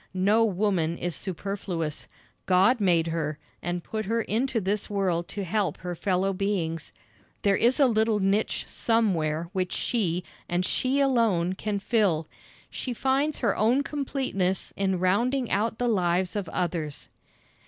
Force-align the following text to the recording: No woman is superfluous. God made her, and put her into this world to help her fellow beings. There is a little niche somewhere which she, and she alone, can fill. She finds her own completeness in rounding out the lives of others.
No 0.15 0.43
woman 0.43 0.97
is 0.97 1.15
superfluous. 1.15 2.07
God 2.47 2.79
made 2.81 3.05
her, 3.05 3.37
and 3.61 3.83
put 3.83 4.05
her 4.05 4.23
into 4.23 4.59
this 4.59 4.89
world 4.89 5.27
to 5.27 5.43
help 5.43 5.77
her 5.77 5.93
fellow 5.93 6.33
beings. 6.33 6.91
There 7.43 7.55
is 7.55 7.79
a 7.79 7.85
little 7.85 8.19
niche 8.19 8.65
somewhere 8.67 9.51
which 9.53 9.73
she, 9.73 10.23
and 10.49 10.65
she 10.65 10.99
alone, 10.99 11.53
can 11.53 11.77
fill. 11.77 12.27
She 12.71 12.95
finds 12.95 13.37
her 13.37 13.55
own 13.55 13.83
completeness 13.83 14.73
in 14.75 14.97
rounding 14.97 15.51
out 15.51 15.77
the 15.77 15.87
lives 15.87 16.35
of 16.35 16.49
others. 16.49 17.07